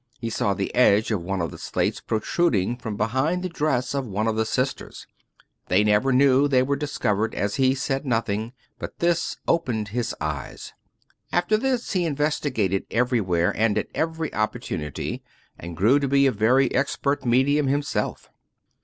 [0.19, 4.07] He saw the edge of one of the slates protruding from behind the dress of
[4.07, 5.05] one of the sisters.
[5.67, 10.73] They never knew they were discovered as he said nothing, but this" opened his eyes."
[11.31, 15.21] After this he investigated everywhere, and at every oppor tunity,
[15.59, 18.31] and grew to be a very expert medium himself.